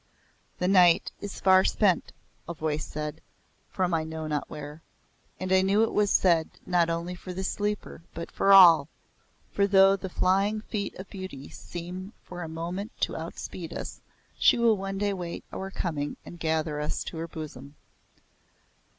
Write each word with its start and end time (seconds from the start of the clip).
"The 0.57 0.67
night 0.67 1.11
is 1.21 1.39
far 1.39 1.63
spent," 1.63 2.11
a 2.49 2.55
voice 2.55 2.85
said, 2.85 3.21
from 3.69 3.93
I 3.93 4.03
know 4.03 4.25
not 4.25 4.49
where. 4.49 4.81
And 5.39 5.53
I 5.53 5.61
knew 5.61 5.83
it 5.83 5.93
was 5.93 6.09
said 6.09 6.49
not 6.65 6.89
only 6.89 7.13
for 7.13 7.33
the 7.33 7.43
sleeper 7.43 8.01
but 8.15 8.31
for 8.31 8.51
all, 8.51 8.89
for 9.51 9.67
though 9.67 9.95
the 9.95 10.09
flying 10.09 10.59
feet 10.59 10.95
of 10.95 11.07
Beauty 11.11 11.49
seem 11.49 12.13
for 12.23 12.41
a 12.41 12.49
moment 12.49 12.99
to 13.01 13.13
outspeed 13.15 13.73
us 13.73 14.01
she 14.39 14.57
will 14.57 14.75
one 14.75 14.97
day 14.97 15.13
wait 15.13 15.43
our 15.53 15.69
coming 15.69 16.17
and 16.25 16.39
gather 16.39 16.79
us 16.81 17.03
to 17.03 17.17
her 17.17 17.27
bosom. 17.27 17.75